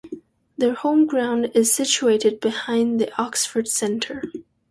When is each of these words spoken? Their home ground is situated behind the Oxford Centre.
Their 0.57 0.73
home 0.73 1.05
ground 1.05 1.51
is 1.53 1.71
situated 1.71 2.39
behind 2.39 2.99
the 2.99 3.13
Oxford 3.21 3.67
Centre. 3.67 4.23